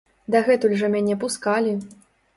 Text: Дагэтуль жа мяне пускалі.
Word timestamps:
Дагэтуль 0.35 0.73
жа 0.81 0.89
мяне 0.95 1.19
пускалі. 1.25 1.79